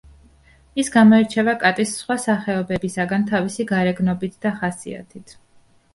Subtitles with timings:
[0.83, 5.37] ის გამოირჩევა კატის სხვა სახეობებისაგან თავისი გარეგნობით და ხასიათით.